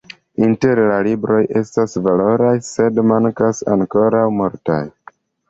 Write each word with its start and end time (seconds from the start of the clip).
Inter 0.45 0.79
la 0.91 0.95
libroj 1.07 1.41
estas 1.61 1.93
valoraj, 2.07 2.55
sed 2.69 2.99
mankas 3.13 3.61
ankoraŭ 3.77 4.25
multaj. 4.41 4.81